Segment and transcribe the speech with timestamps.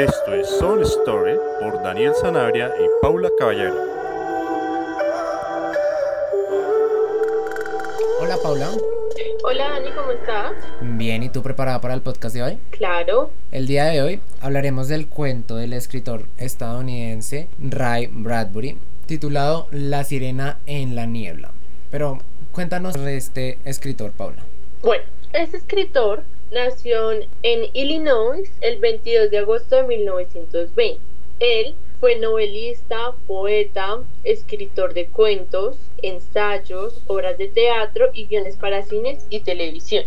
[0.00, 3.74] Esto es Soul Story por Daniel Sanabria y Paula Caballero.
[8.18, 8.70] Hola Paula.
[9.44, 10.52] Hola Dani, ¿cómo estás?
[10.80, 12.58] Bien, ¿y tú preparada para el podcast de hoy?
[12.70, 13.30] Claro.
[13.52, 20.60] El día de hoy hablaremos del cuento del escritor estadounidense Ray Bradbury, titulado La sirena
[20.64, 21.50] en la niebla.
[21.90, 22.20] Pero
[22.52, 24.44] cuéntanos de este escritor, Paula.
[24.82, 31.00] Bueno, este escritor nació en Illinois el 22 de agosto de 1920.
[31.40, 39.26] Él fue novelista, poeta, escritor de cuentos, ensayos, obras de teatro y guiones para cines
[39.30, 40.04] y televisión.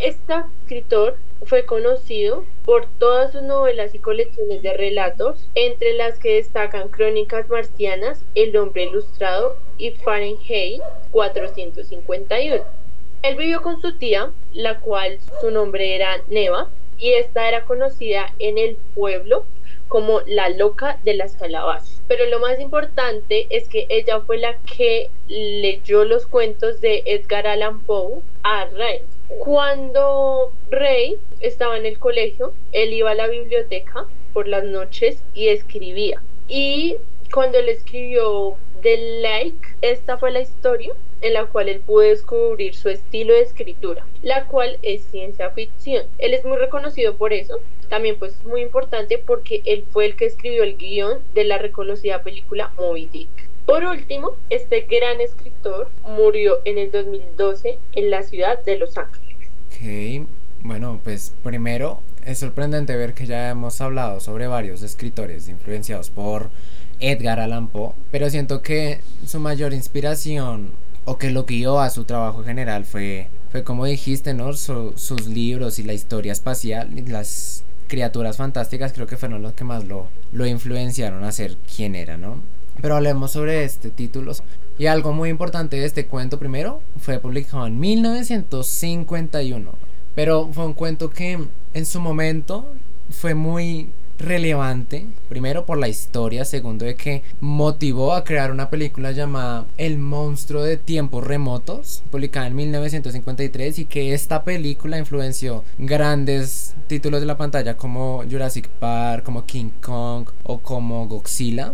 [0.00, 6.36] Este escritor fue conocido por todas sus novelas y colecciones de relatos, entre las que
[6.36, 12.79] destacan Crónicas Marcianas, El hombre ilustrado y Fahrenheit 451.
[13.22, 18.32] Él vivió con su tía, la cual su nombre era Neva, y esta era conocida
[18.38, 19.44] en el pueblo
[19.88, 22.00] como la loca de las calabazas.
[22.08, 27.46] Pero lo más importante es que ella fue la que leyó los cuentos de Edgar
[27.46, 29.02] Allan Poe a Rey.
[29.40, 35.48] Cuando Rey estaba en el colegio, él iba a la biblioteca por las noches y
[35.48, 36.22] escribía.
[36.48, 36.96] Y
[37.32, 42.74] cuando él escribió The Lake, esta fue la historia en la cual él pudo descubrir
[42.74, 46.04] su estilo de escritura, la cual es ciencia ficción.
[46.18, 50.16] Él es muy reconocido por eso, también pues es muy importante porque él fue el
[50.16, 53.28] que escribió el guion de la reconocida película Moby Dick.
[53.66, 59.36] Por último, este gran escritor murió en el 2012 en la ciudad de Los Ángeles.
[59.68, 60.26] Ok,
[60.62, 66.50] bueno, pues primero es sorprendente ver que ya hemos hablado sobre varios escritores influenciados por
[66.98, 70.70] Edgar Allan Poe, pero siento que su mayor inspiración
[71.04, 74.52] o que lo guió a su trabajo general fue, fue como dijiste, ¿no?
[74.52, 79.84] sus libros y la historia espacial las criaturas fantásticas creo que fueron los que más
[79.84, 82.36] lo, lo influenciaron a ser quien era, ¿no?
[82.80, 84.32] Pero hablemos sobre este título.
[84.78, 89.72] Y algo muy importante de este cuento primero fue publicado en 1951.
[90.14, 91.38] Pero fue un cuento que
[91.74, 92.64] en su momento
[93.10, 93.90] fue muy
[94.20, 99.98] relevante, primero por la historia, segundo de que motivó a crear una película llamada El
[99.98, 107.26] monstruo de tiempos remotos, publicada en 1953 y que esta película influenció grandes títulos de
[107.26, 111.72] la pantalla como Jurassic Park, como King Kong o como Godzilla.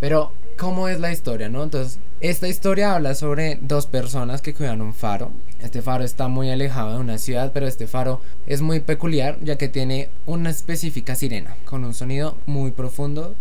[0.00, 1.62] Pero cómo es la historia, ¿no?
[1.62, 5.32] Entonces, esta historia habla sobre dos personas que cuidan un faro.
[5.60, 9.56] Este faro está muy alejado de una ciudad, pero este faro es muy peculiar ya
[9.56, 13.34] que tiene una específica sirena con un sonido muy profundo.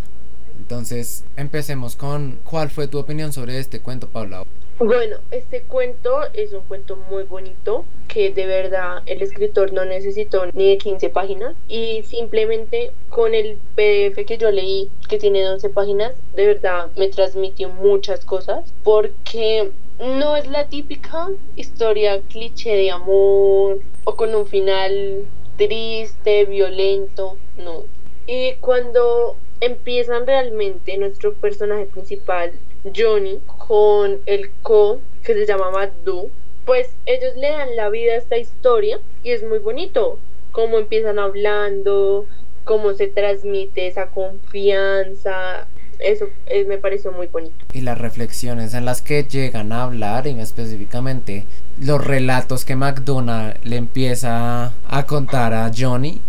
[0.61, 4.43] Entonces, empecemos con cuál fue tu opinión sobre este cuento, Paula.
[4.77, 10.45] Bueno, este cuento es un cuento muy bonito que de verdad el escritor no necesitó
[10.53, 15.69] ni de 15 páginas y simplemente con el PDF que yo leí que tiene 11
[15.69, 22.91] páginas de verdad me transmitió muchas cosas porque no es la típica historia cliché de
[22.91, 25.25] amor o con un final
[25.57, 27.83] triste, violento, no.
[28.25, 32.51] Y cuando empiezan realmente nuestro personaje principal
[32.95, 36.31] Johnny con el co que se llama Maddu,
[36.65, 40.19] pues ellos le dan la vida a esta historia y es muy bonito
[40.51, 42.25] cómo empiezan hablando,
[42.63, 45.67] cómo se transmite esa confianza.
[45.99, 46.25] Eso
[46.67, 47.53] me pareció muy bonito.
[47.73, 51.45] Y las reflexiones en las que llegan a hablar, y específicamente
[51.79, 56.19] los relatos que McDonald le empieza a contar a Johnny,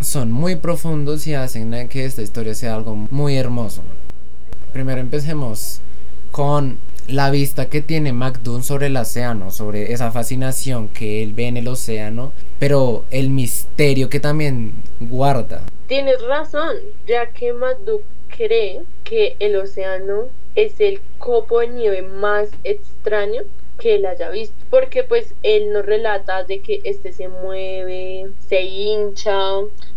[0.00, 3.82] son muy profundos y hacen que esta historia sea algo muy hermoso.
[4.72, 5.80] Primero empecemos
[6.30, 11.48] con la vista que tiene McDoon sobre el océano, sobre esa fascinación que él ve
[11.48, 15.62] en el océano, pero el misterio que también guarda.
[15.88, 22.48] Tienes razón, ya que McDoon cree que el océano es el copo de nieve más
[22.64, 23.42] extraño
[23.80, 28.62] que él haya visto, porque pues él nos relata de que este se mueve, se
[28.62, 29.36] hincha,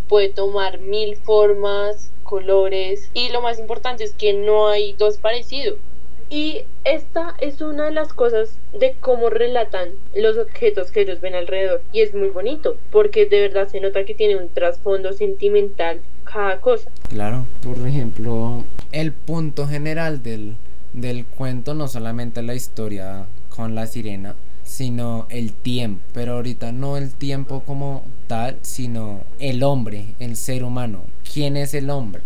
[0.08, 5.78] puede tomar mil formas, colores y lo más importante es que no hay dos parecidos
[6.34, 11.36] y esta es una de las cosas de cómo relatan los objetos que ellos ven
[11.36, 11.84] alrededor.
[11.92, 16.60] Y es muy bonito, porque de verdad se nota que tiene un trasfondo sentimental cada
[16.60, 16.90] cosa.
[17.10, 20.56] Claro, por ejemplo, el punto general del,
[20.94, 26.02] del cuento no solamente la historia con la sirena, sino el tiempo.
[26.14, 31.04] Pero ahorita no el tiempo como tal, sino el hombre, el ser humano.
[31.32, 32.22] ¿Quién es el hombre?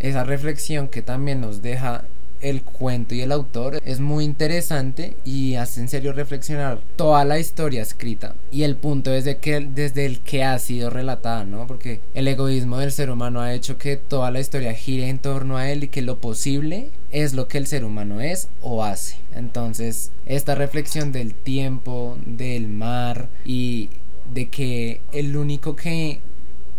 [0.00, 2.04] Esa reflexión que también nos deja
[2.40, 7.38] el cuento y el autor es muy interesante y hace en serio reflexionar toda la
[7.38, 11.66] historia escrita y el punto desde, que, desde el que ha sido relatada, ¿no?
[11.66, 15.56] Porque el egoísmo del ser humano ha hecho que toda la historia gire en torno
[15.56, 19.16] a él y que lo posible es lo que el ser humano es o hace.
[19.34, 23.90] Entonces, esta reflexión del tiempo, del mar y
[24.32, 26.20] de que el único que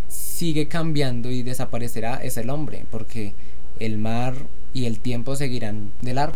[0.08, 3.34] sigue cambiando y desaparecerá es el hombre, porque
[3.80, 4.36] el mar
[4.74, 6.36] y el tiempo seguirán de largo.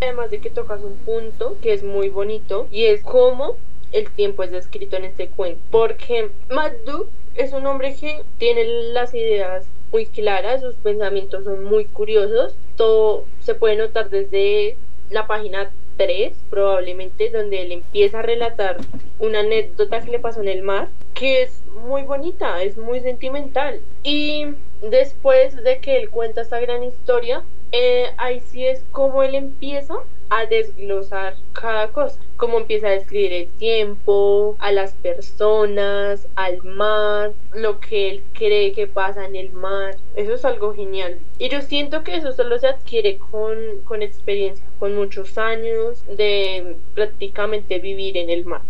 [0.00, 3.56] Además de que tocas un punto que es muy bonito y es cómo
[3.92, 5.60] el tiempo es descrito en este cuento.
[5.70, 7.06] Porque Maddu
[7.36, 12.54] es un hombre que tiene las ideas muy claras, sus pensamientos son muy curiosos.
[12.76, 14.76] Todo se puede notar desde
[15.10, 18.78] la página 3, probablemente, donde él empieza a relatar
[19.18, 23.80] una anécdota que le pasó en el mar, que es muy bonita, es muy sentimental.
[24.02, 24.46] Y
[24.82, 27.42] después de que él cuenta esta gran historia,
[27.72, 29.94] eh, ahí sí es como él empieza
[30.28, 37.32] a desglosar cada cosa, como empieza a describir el tiempo, a las personas, al mar,
[37.52, 39.96] lo que él cree que pasa en el mar.
[40.16, 41.18] Eso es algo genial.
[41.38, 46.76] Y yo siento que eso solo se adquiere con, con experiencia, con muchos años de
[46.94, 48.62] prácticamente vivir en el mar,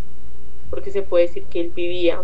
[0.69, 2.23] porque se puede decir que él vivía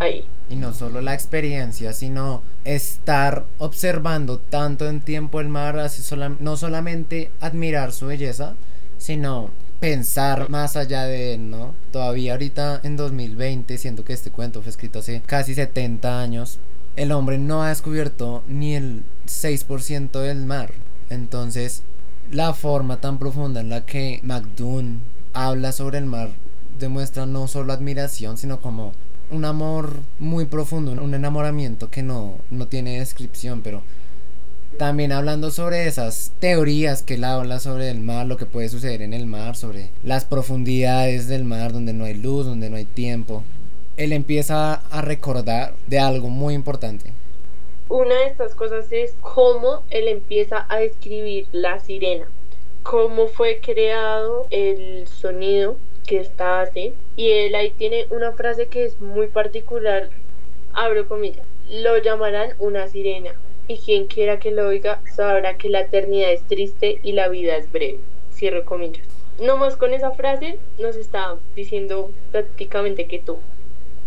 [0.00, 0.24] ahí.
[0.50, 6.02] Y no solo la experiencia, sino estar observando tanto en tiempo el mar, así
[6.40, 8.54] no solamente admirar su belleza,
[8.98, 11.74] sino pensar más allá de él, ¿no?
[11.92, 16.58] Todavía ahorita en 2020, siento que este cuento fue escrito hace casi 70 años,
[16.96, 20.72] el hombre no ha descubierto ni el 6% del mar.
[21.08, 21.82] Entonces,
[22.30, 25.00] la forma tan profunda en la que McDoon
[25.32, 26.30] habla sobre el mar
[26.78, 28.92] demuestra no solo admiración, sino como
[29.30, 33.82] un amor muy profundo, un enamoramiento que no, no tiene descripción, pero
[34.78, 39.02] también hablando sobre esas teorías que él habla sobre el mar, lo que puede suceder
[39.02, 42.86] en el mar, sobre las profundidades del mar donde no hay luz, donde no hay
[42.86, 43.42] tiempo,
[43.96, 47.12] él empieza a recordar de algo muy importante.
[47.88, 52.26] Una de estas cosas es cómo él empieza a describir la sirena,
[52.82, 56.94] cómo fue creado el sonido que está así.
[57.16, 60.10] Y él ahí tiene una frase que es muy particular,
[60.72, 63.32] abro comillas, lo llamarán una sirena,
[63.68, 67.56] y quien quiera que lo oiga sabrá que la eternidad es triste y la vida
[67.56, 68.00] es breve,
[68.32, 69.06] cierro comillas.
[69.40, 73.38] No más con esa frase nos está diciendo prácticamente que tú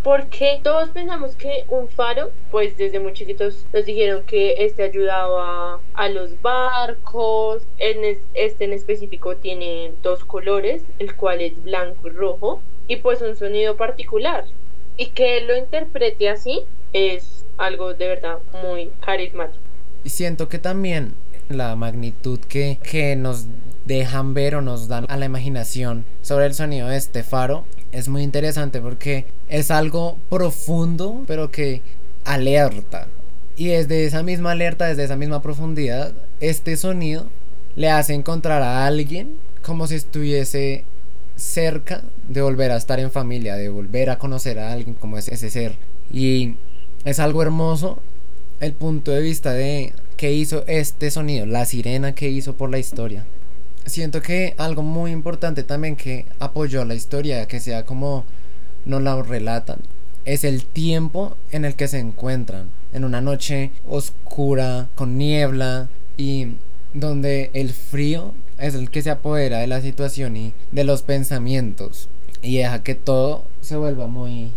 [0.04, 5.80] porque todos pensamos que un faro, pues desde muy chiquitos nos dijeron que este ayudaba
[5.94, 12.12] a los barcos, en este en específico tiene dos colores, el cual es blanco y
[12.12, 14.46] rojo, y pues un sonido particular.
[14.98, 16.62] Y que lo interprete así
[16.92, 19.64] es algo de verdad muy carismático.
[20.04, 21.16] Y siento que también
[21.50, 23.46] la magnitud que, que nos
[23.86, 28.10] dejan ver o nos dan a la imaginación sobre el sonido de este faro es
[28.10, 31.84] muy interesante porque es algo profundo pero que
[32.26, 33.08] alerta.
[33.56, 37.28] Y desde esa misma alerta desde esa misma profundidad este sonido
[37.76, 40.86] le hace encontrar a alguien como si estuviese
[41.36, 45.30] cerca de volver a estar en familia de volver a conocer a alguien como es
[45.30, 45.76] ese ser.
[46.12, 46.56] Y
[47.06, 48.00] es algo hermoso
[48.60, 52.80] el punto de vista de qué hizo este sonido la sirena que hizo por la
[52.80, 53.24] historia.
[53.86, 58.26] Siento que algo muy importante también que apoyó la historia, que sea como
[58.86, 59.80] nos la relatan,
[60.26, 62.70] es el tiempo en el que se encuentran.
[62.94, 66.56] En una noche oscura, con niebla y
[66.94, 72.08] donde el frío es el que se apodera de la situación y de los pensamientos
[72.42, 74.52] y deja que todo se vuelva muy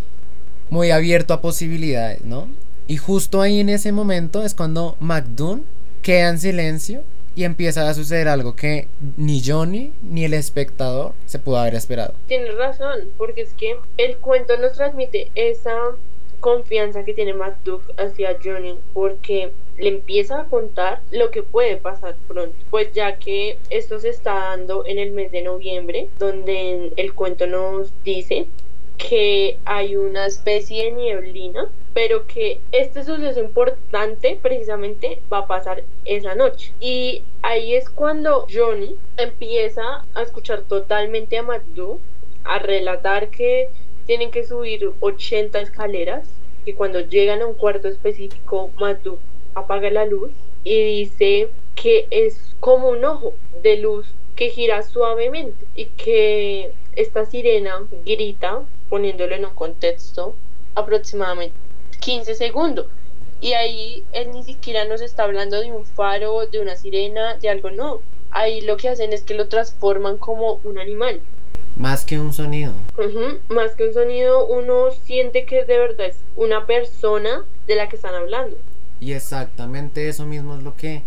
[0.69, 2.49] muy abierto a posibilidades, ¿no?
[2.89, 5.63] Y justo ahí en ese momento es cuando McDoon
[6.03, 7.05] queda en silencio
[7.37, 12.15] y empieza a suceder algo que ni Johnny ni el espectador se pudo haber esperado.
[12.27, 15.77] Tienes razón, porque es que el cuento nos transmite esa
[16.41, 17.57] confianza que tiene Matt
[17.99, 23.59] hacia Johnny, porque le empieza a contar lo que puede pasar pronto, pues ya que
[23.69, 28.47] esto se está dando en el mes de noviembre, donde el cuento nos dice
[28.97, 35.85] que hay una especie de nieblina, pero que este suceso importante precisamente va a pasar
[36.05, 36.73] esa noche.
[36.81, 42.01] Y ahí es cuando Johnny empieza a escuchar totalmente a Madhu,
[42.45, 43.69] a relatar que
[44.07, 46.29] tienen que subir 80 escaleras,
[46.65, 49.19] que cuando llegan a un cuarto específico, Madhu
[49.55, 50.31] apaga la luz
[50.65, 57.25] y dice que es como un ojo de luz que gira suavemente y que esta
[57.25, 60.35] sirena grita poniéndolo en un contexto
[60.75, 61.57] aproximadamente
[62.01, 62.87] 15 segundos.
[63.41, 67.49] Y ahí él ni siquiera nos está hablando de un faro, de una sirena, de
[67.49, 68.01] algo, no.
[68.31, 71.21] ahí lo que hacen es que lo transforman como un animal.
[71.77, 72.73] Más que un sonido.
[73.49, 77.97] Más que un sonido, uno siente que de verdad es una persona de la que
[77.97, 78.57] están hablando.
[79.01, 81.03] Y exactamente eso mismo es lo que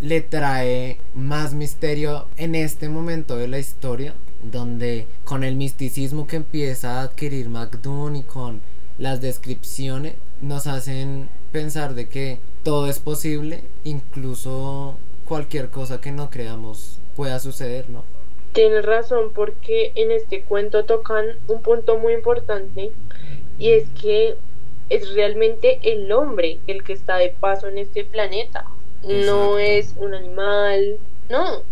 [0.00, 6.36] le trae más misterio en este momento de la historia, donde con el misticismo que
[6.36, 8.60] empieza a adquirir McDoon y con
[8.98, 14.96] las descripciones nos hacen pensar de que todo es posible, incluso
[15.26, 18.04] cualquier cosa que no creamos pueda suceder, ¿no?
[18.52, 22.92] Tienes razón porque en este cuento tocan un punto muy importante
[23.58, 24.36] y es que
[24.90, 28.66] es realmente el hombre el que está de paso en este planeta.
[29.02, 31.62] No es un animal, no,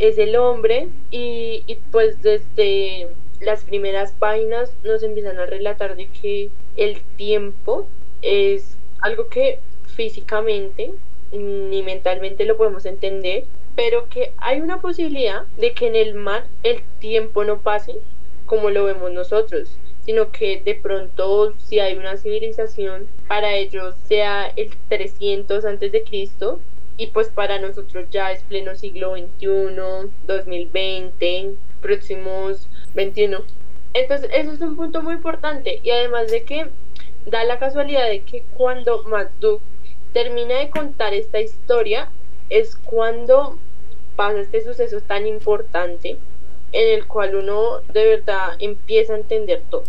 [0.00, 3.08] es el hombre y, pues desde
[3.40, 7.86] las primeras páginas nos empiezan a relatar de que el tiempo
[8.22, 9.58] es algo que
[9.94, 10.90] físicamente
[11.32, 13.44] ni mentalmente lo podemos entender,
[13.76, 17.96] pero que hay una posibilidad de que en el mar el tiempo no pase
[18.46, 24.50] como lo vemos nosotros, sino que de pronto si hay una civilización para ellos sea
[24.56, 26.58] el 300 antes de Cristo
[27.00, 33.38] y pues para nosotros ya es pleno siglo XXI, 2020, próximos 21.
[33.94, 36.68] Entonces eso es un punto muy importante y además de que
[37.24, 39.62] da la casualidad de que cuando MacDuck
[40.12, 42.10] termina de contar esta historia
[42.50, 43.56] es cuando
[44.14, 46.18] pasa este suceso tan importante
[46.72, 49.84] en el cual uno de verdad empieza a entender todo.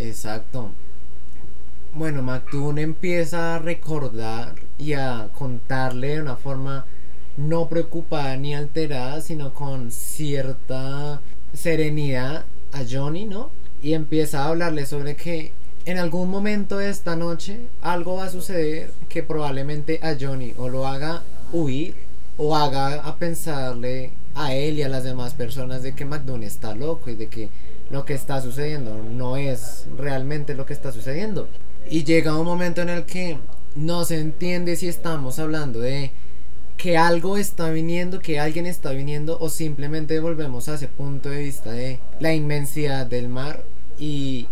[0.00, 0.70] Exacto.
[1.92, 6.84] Bueno, McToon empieza a recordar y a contarle de una forma
[7.36, 11.20] no preocupada ni alterada, sino con cierta
[11.52, 13.50] serenidad a Johnny, ¿no?
[13.82, 15.52] Y empieza a hablarle sobre que
[15.84, 20.68] en algún momento de esta noche algo va a suceder que probablemente a Johnny o
[20.68, 21.94] lo haga huir
[22.36, 26.74] o haga a pensarle a él y a las demás personas de que McDoon está
[26.74, 27.48] loco y de que
[27.90, 31.48] lo que está sucediendo no es realmente lo que está sucediendo.
[31.88, 33.38] Y llega un momento en el que
[33.76, 36.10] no se entiende si estamos hablando de
[36.76, 41.38] que algo está viniendo, que alguien está viniendo o simplemente volvemos a ese punto de
[41.38, 43.64] vista de la inmensidad del mar
[43.98, 44.46] y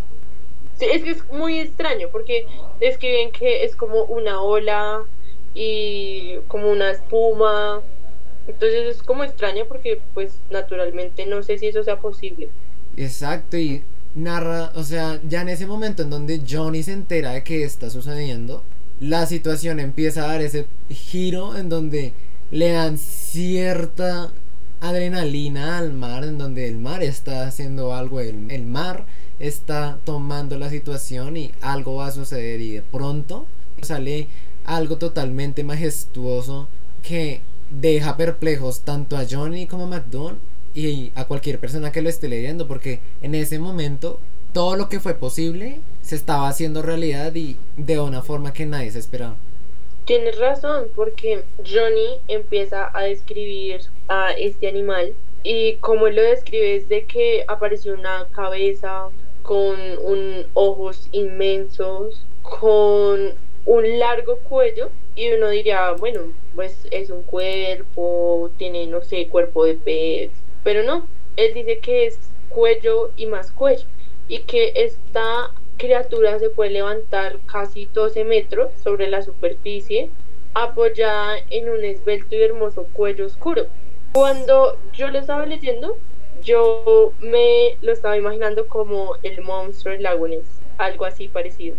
[0.78, 2.47] Sí, es que es muy extraño porque
[2.81, 5.04] describen que es como una ola
[5.54, 7.81] y como una espuma.
[8.49, 12.49] Entonces es como extraño porque pues naturalmente no sé si eso sea posible.
[12.97, 13.83] Exacto, y
[14.14, 17.88] narra, o sea, ya en ese momento en donde Johnny se entera de que está
[17.90, 18.62] sucediendo,
[19.00, 22.12] la situación empieza a dar ese giro en donde
[22.50, 24.32] le dan cierta
[24.80, 29.06] adrenalina al mar, en donde el mar está haciendo algo, el, el mar
[29.38, 33.46] está tomando la situación y algo va a suceder y de pronto
[33.82, 34.28] sale
[34.64, 36.68] algo totalmente majestuoso
[37.02, 40.38] que deja perplejos tanto a Johnny como a McDonald
[40.74, 44.20] y a cualquier persona que lo esté leyendo porque en ese momento
[44.52, 48.90] todo lo que fue posible se estaba haciendo realidad y de una forma que nadie
[48.90, 49.37] se esperaba.
[50.04, 56.76] Tienes razón, porque Johnny empieza a describir a este animal y como él lo describe
[56.76, 59.08] es de que apareció una cabeza
[59.42, 63.32] con un ojos inmensos, con
[63.64, 66.20] un largo cuello y uno diría, bueno,
[66.54, 70.30] pues es un cuerpo, tiene, no sé, cuerpo de pez,
[70.62, 71.06] pero no,
[71.38, 72.18] él dice que es
[72.50, 73.87] cuello y más cuello
[74.28, 80.11] y que esta criatura se puede levantar casi 12 metros sobre la superficie
[80.54, 83.66] apoyada en un esbelto y hermoso cuello oscuro.
[84.12, 85.97] Cuando yo lo estaba leyendo,
[86.43, 90.47] yo me lo estaba imaginando como el monstruo del lago Ness,
[90.78, 91.76] algo así parecido.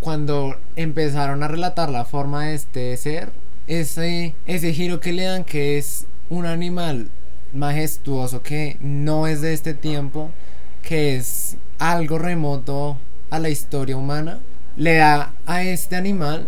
[0.00, 3.30] Cuando empezaron a relatar la forma de este ser,
[3.66, 7.08] ese, ese giro que le dan que es un animal
[7.52, 10.30] majestuoso que no es de este tiempo,
[10.82, 12.98] que es algo remoto
[13.34, 14.38] a la historia humana,
[14.76, 16.46] le da a este animal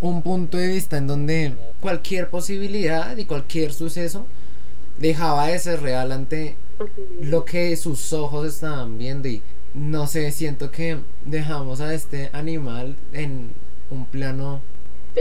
[0.00, 4.26] un punto de vista en donde cualquier posibilidad y cualquier suceso
[4.98, 6.54] dejaba de ser real ante
[7.20, 9.28] lo que sus ojos estaban viendo.
[9.28, 9.42] Y
[9.74, 13.50] no sé, siento que dejamos a este animal en
[13.90, 14.60] un plano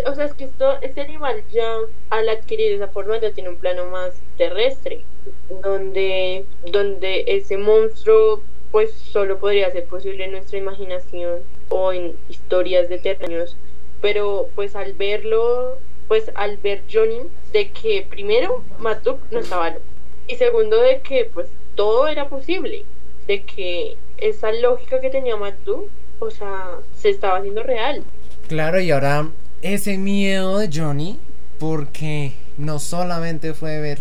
[0.05, 1.75] O sea, es que esto, este animal ya
[2.11, 5.03] al adquirir esa forma ya tiene un plano más terrestre,
[5.63, 12.89] donde, donde ese monstruo pues solo podría ser posible en nuestra imaginación o en historias
[12.89, 13.55] de terrenos,
[14.01, 17.21] pero pues al verlo, pues al ver Johnny,
[17.51, 19.81] de que primero Matuk no estaba loco,
[20.27, 22.83] y segundo de que pues todo era posible,
[23.27, 25.87] de que esa lógica que tenía Matuk,
[26.19, 28.03] o sea, se estaba haciendo real.
[28.47, 29.29] Claro, y ahora
[29.61, 31.19] ese miedo de Johnny,
[31.59, 33.99] porque no solamente fue ver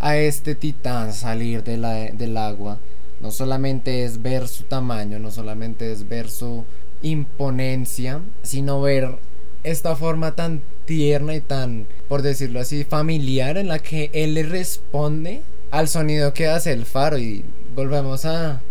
[0.00, 2.78] a este titán salir de la, del agua,
[3.20, 6.64] no solamente es ver su tamaño, no solamente es ver su
[7.02, 9.18] imponencia, sino ver
[9.64, 14.42] esta forma tan tierna y tan, por decirlo así, familiar en la que él le
[14.42, 17.44] responde al sonido que hace el faro y
[17.74, 18.62] volvemos a,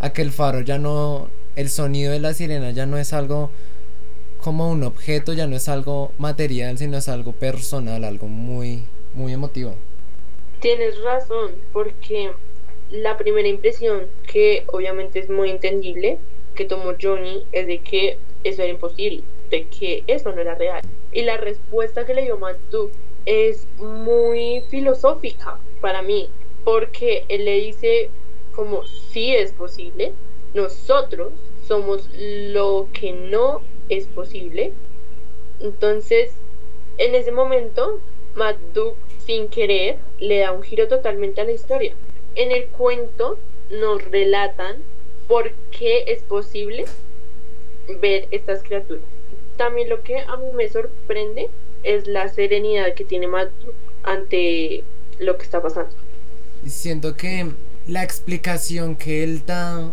[0.00, 3.50] a que el faro ya no, el sonido de la sirena ya no es algo
[4.40, 9.32] como un objeto, ya no es algo material, sino es algo personal, algo muy, muy
[9.32, 9.74] emotivo.
[10.60, 12.32] Tienes razón, porque
[12.90, 16.18] la primera impresión, que obviamente es muy entendible,
[16.54, 20.80] que tomó Johnny es de que eso era imposible, de que eso no era real.
[21.12, 22.58] Y la respuesta que le dio Matt
[23.26, 26.28] es muy filosófica para mí,
[26.64, 28.10] porque él le dice
[28.54, 30.12] como si es posible,
[30.54, 31.32] nosotros
[31.66, 34.72] somos lo que no es posible.
[35.60, 36.32] Entonces,
[36.96, 38.00] en ese momento,
[38.34, 38.58] Matt
[39.24, 41.94] sin querer, le da un giro totalmente a la historia.
[42.38, 43.36] En el cuento
[43.68, 44.76] nos relatan
[45.26, 46.84] por qué es posible
[48.00, 49.02] ver estas criaturas.
[49.56, 51.50] También lo que a mí me sorprende
[51.82, 53.50] es la serenidad que tiene Matt
[54.04, 54.84] ante
[55.18, 55.90] lo que está pasando.
[56.64, 57.50] Siento que
[57.88, 59.90] la explicación que él da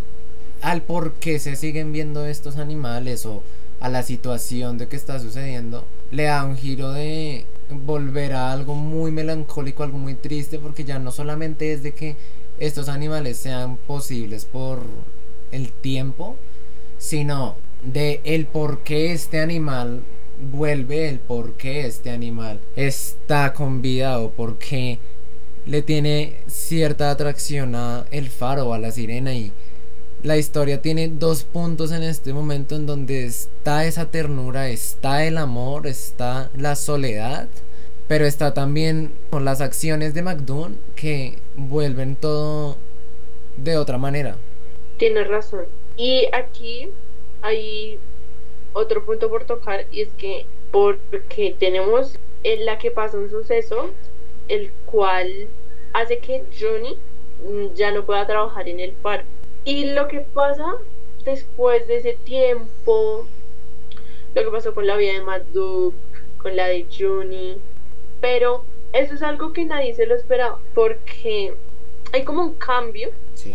[0.61, 3.41] al por qué se siguen viendo estos animales o
[3.79, 8.75] a la situación de que está sucediendo, le da un giro de volver a algo
[8.75, 12.15] muy melancólico, algo muy triste, porque ya no solamente es de que
[12.59, 14.83] estos animales sean posibles por
[15.51, 16.35] el tiempo,
[16.97, 20.01] sino de el por qué este animal
[20.51, 24.99] vuelve, el por qué este animal está con vida o por qué
[25.65, 29.51] le tiene cierta atracción a el faro a la sirena y
[30.25, 35.37] la historia tiene dos puntos en este momento en donde está esa ternura, está el
[35.37, 37.47] amor, está la soledad,
[38.07, 42.77] pero está también con las acciones de McDoon que vuelven todo
[43.57, 44.37] de otra manera.
[44.97, 45.65] Tienes razón.
[45.95, 46.89] Y aquí
[47.43, 47.99] hay
[48.73, 53.91] otro punto por tocar y es que porque tenemos en la que pasa un suceso
[54.47, 55.29] el cual
[55.93, 56.97] hace que Johnny
[57.75, 59.34] ya no pueda trabajar en el parque
[59.65, 60.75] y lo que pasa
[61.25, 63.27] después de ese tiempo,
[64.35, 65.43] lo que pasó con la vida de Matt
[66.37, 67.57] con la de Johnny,
[68.21, 71.55] pero eso es algo que nadie se lo esperaba, porque
[72.13, 73.09] hay como un cambio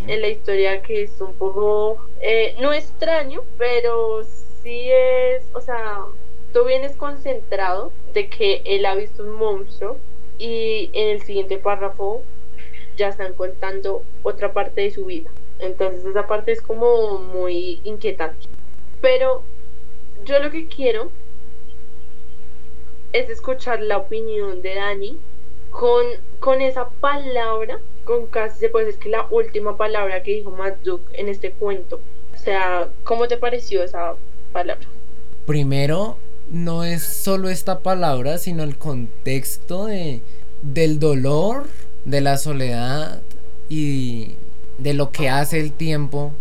[0.06, 4.24] en la historia que es un poco, eh, no extraño, pero
[4.62, 6.00] sí es, o sea,
[6.52, 9.96] tú vienes concentrado de que él ha visto un monstruo
[10.38, 12.22] y en el siguiente párrafo
[12.96, 15.30] ya están contando otra parte de su vida.
[15.60, 18.46] Entonces esa parte es como muy inquietante.
[19.00, 19.42] Pero
[20.24, 21.10] yo lo que quiero
[23.12, 25.18] es escuchar la opinión de Dani
[25.70, 26.04] con,
[26.38, 30.78] con esa palabra, con casi se puede decir que la última palabra que dijo Matt
[31.12, 32.00] en este cuento.
[32.34, 34.14] O sea, ¿cómo te pareció esa
[34.52, 34.86] palabra?
[35.46, 36.16] Primero,
[36.50, 40.20] no es solo esta palabra, sino el contexto de,
[40.62, 41.64] del dolor,
[42.04, 43.22] de la soledad
[43.68, 44.34] y
[44.80, 46.32] de lo que hace el tiempo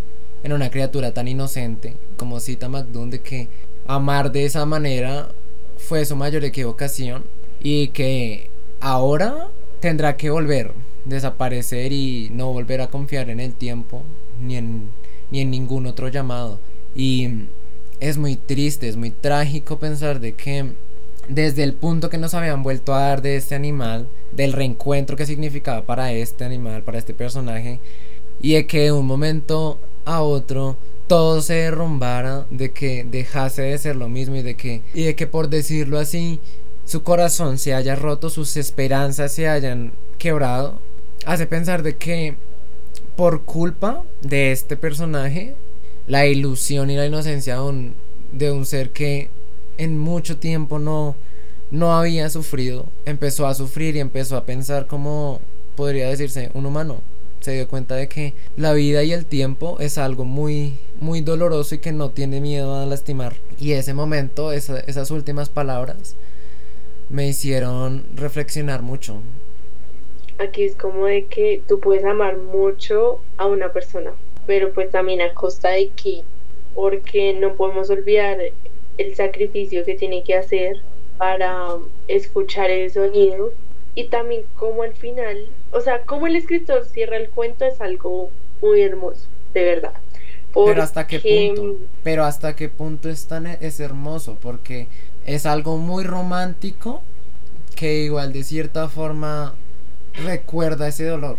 [0.43, 3.47] en una criatura tan inocente como cita McDoon de que
[3.87, 5.29] amar de esa manera
[5.77, 7.23] fue su mayor equivocación
[7.61, 8.49] y que
[8.79, 9.49] ahora
[9.79, 10.73] tendrá que volver,
[11.05, 14.03] desaparecer y no volver a confiar en el tiempo
[14.41, 14.89] ni en,
[15.31, 16.59] ni en ningún otro llamado.
[16.95, 17.29] Y
[17.99, 20.73] es muy triste, es muy trágico pensar de que
[21.27, 25.25] desde el punto que nos habían vuelto a dar de este animal, del reencuentro que
[25.25, 27.79] significaba para este animal, para este personaje,
[28.41, 33.77] y de que de un momento a otro todo se derrumbara, de que dejase de
[33.79, 36.39] ser lo mismo y de que, y de que por decirlo así,
[36.85, 40.79] su corazón se haya roto, sus esperanzas se hayan quebrado,
[41.25, 42.35] hace pensar de que
[43.15, 45.55] por culpa de este personaje,
[46.05, 47.95] la ilusión y la inocencia de un,
[48.31, 49.29] de un ser que
[49.79, 51.15] en mucho tiempo no,
[51.71, 55.41] no había sufrido, empezó a sufrir y empezó a pensar como
[55.75, 57.01] podría decirse un humano
[57.39, 61.75] se dio cuenta de que la vida y el tiempo es algo muy muy doloroso
[61.75, 63.35] y que no tiene miedo a lastimar.
[63.59, 66.15] Y ese momento esas últimas palabras
[67.09, 69.21] me hicieron reflexionar mucho.
[70.37, 74.11] Aquí es como de que tú puedes amar mucho a una persona
[74.49, 76.23] pero pues también a costa de que
[76.73, 78.39] porque no podemos olvidar
[78.97, 80.77] el sacrificio que tiene que hacer
[81.19, 83.53] para escuchar el sonido
[83.93, 88.29] y también como al final, o sea, como el escritor cierra el cuento es algo
[88.61, 89.93] muy hermoso, de verdad.
[90.53, 94.87] Pero hasta qué punto, pero hasta qué punto es tan es hermoso, porque
[95.25, 97.03] es algo muy romántico
[97.75, 99.53] que igual de cierta forma
[100.15, 101.37] recuerda ese dolor.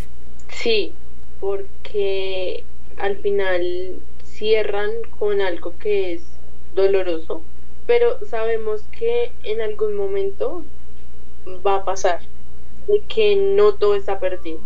[0.48, 0.92] Sí,
[1.40, 2.64] porque
[2.98, 6.22] al final cierran con algo que es
[6.74, 7.42] doloroso,
[7.86, 10.64] pero sabemos que en algún momento
[11.66, 12.20] va a pasar,
[12.90, 14.58] de que no todo está perdido.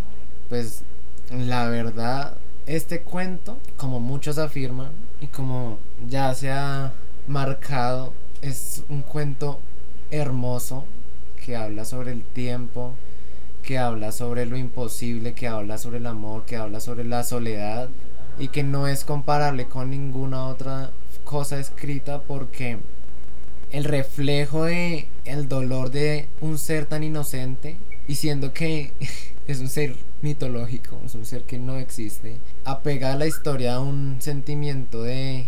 [0.49, 0.83] Pues
[1.31, 6.93] la verdad, este cuento, como muchos afirman y como ya se ha
[7.27, 9.61] marcado, es un cuento
[10.11, 10.85] hermoso
[11.45, 12.95] que habla sobre el tiempo,
[13.63, 17.89] que habla sobre lo imposible, que habla sobre el amor, que habla sobre la soledad
[18.39, 20.91] y que no es comparable con ninguna otra
[21.25, 22.79] cosa escrita porque
[23.71, 28.93] el reflejo de el dolor de un ser tan inocente y siendo que
[29.47, 33.81] es un ser mitológico, es un ser que no existe, apega a la historia a
[33.81, 35.45] un sentimiento de,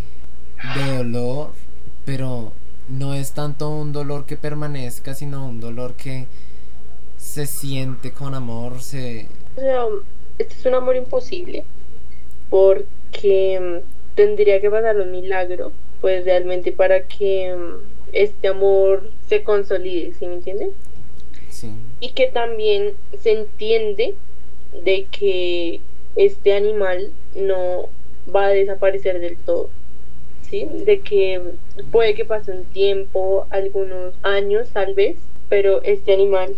[0.75, 1.51] de dolor,
[2.05, 2.53] pero
[2.87, 6.27] no es tanto un dolor que permanezca, sino un dolor que
[7.17, 9.27] se siente con amor, se...
[9.57, 9.85] O sea,
[10.37, 11.65] este es un amor imposible,
[12.49, 19.43] porque mm, tendría que pasar un milagro, pues realmente para que mm, este amor se
[19.43, 20.71] consolide, ¿sí me entienden?
[21.49, 21.71] Sí.
[21.99, 24.15] Y que también se entiende
[24.83, 25.81] de que
[26.15, 27.89] este animal no
[28.33, 29.69] va a desaparecer del todo.
[30.41, 30.65] ¿Sí?
[30.65, 31.41] De que
[31.91, 35.17] puede que pase un tiempo, algunos años tal vez,
[35.49, 36.55] pero este animal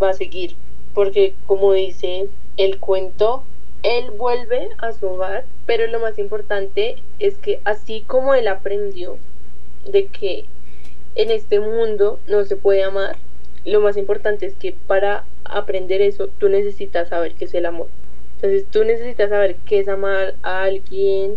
[0.00, 0.54] va a seguir,
[0.94, 3.42] porque como dice el cuento,
[3.82, 9.16] él vuelve a su hogar, pero lo más importante es que así como él aprendió
[9.86, 10.44] de que
[11.14, 13.16] en este mundo no se puede amar,
[13.64, 17.88] lo más importante es que para aprender eso tú necesitas saber qué es el amor.
[18.36, 21.36] Entonces tú necesitas saber qué es amar a alguien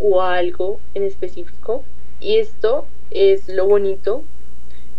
[0.00, 1.84] o a algo en específico.
[2.20, 4.24] Y esto es lo bonito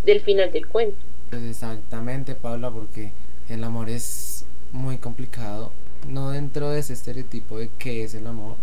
[0.05, 0.97] del final del cuento.
[1.29, 3.11] Pues exactamente, Paula, porque
[3.49, 5.71] el amor es muy complicado.
[6.07, 8.55] No dentro de ese estereotipo de qué es el amor,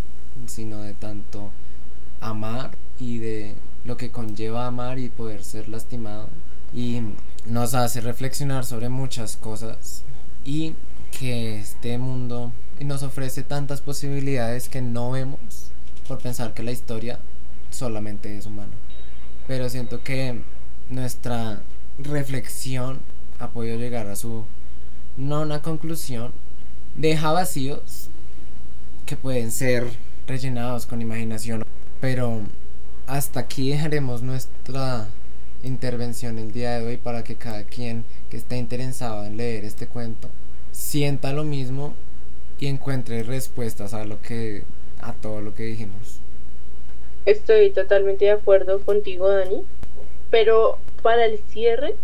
[0.46, 1.50] sino de tanto
[2.20, 6.28] amar y de lo que conlleva amar y poder ser lastimado.
[6.74, 7.00] Y
[7.48, 10.02] nos hace reflexionar sobre muchas cosas
[10.44, 10.74] y
[11.18, 15.70] que este mundo nos ofrece tantas posibilidades que no vemos
[16.06, 17.18] por pensar que la historia
[17.70, 18.72] solamente es humana.
[19.46, 20.42] Pero siento que
[20.90, 21.62] nuestra
[21.98, 23.00] reflexión
[23.38, 24.44] ha podido llegar a su
[25.16, 26.32] no una conclusión,
[26.94, 28.08] deja vacíos
[29.06, 29.86] que pueden ser
[30.26, 31.62] rellenados con imaginación,
[32.00, 32.40] pero
[33.06, 35.08] hasta aquí dejaremos nuestra
[35.66, 39.86] intervención el día de hoy para que cada quien que esté interesado en leer este
[39.86, 40.28] cuento
[40.72, 41.94] sienta lo mismo
[42.58, 44.64] y encuentre respuestas a lo que
[45.00, 46.20] a todo lo que dijimos.
[47.26, 49.62] Estoy totalmente de acuerdo contigo, Dani,
[50.30, 51.94] pero para el cierre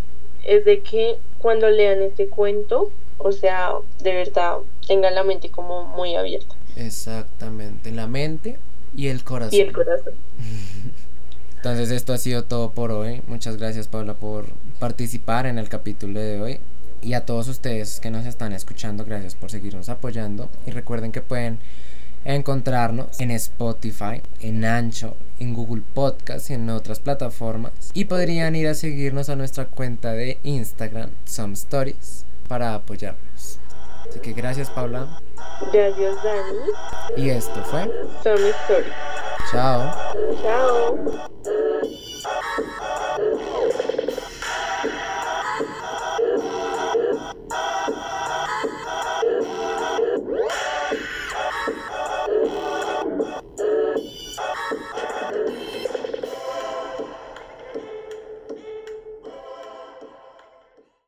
[0.44, 5.85] es de que cuando lean este cuento, o sea, de verdad, tengan la mente como
[5.85, 6.55] muy abierta.
[6.77, 8.59] Exactamente, la mente
[8.96, 9.59] y el corazón.
[9.59, 10.14] Y el corazón.
[11.62, 13.22] Entonces esto ha sido todo por hoy.
[13.29, 14.46] Muchas gracias Paula por
[14.81, 16.61] participar en el capítulo de hoy.
[17.01, 20.51] Y a todos ustedes que nos están escuchando, gracias por seguirnos apoyando.
[20.66, 21.61] Y recuerden que pueden
[22.25, 27.72] encontrarnos en Spotify, en Ancho, en Google Podcast y en otras plataformas.
[27.94, 33.61] Y podrían ir a seguirnos a nuestra cuenta de Instagram, Some Stories, para apoyarnos.
[34.11, 35.20] Así que gracias Paula.
[35.72, 37.25] Gracias Dani.
[37.25, 37.85] Y esto fue
[38.25, 39.32] Some Stories.
[39.53, 39.93] Ciao.
[40.41, 42.09] Ciao.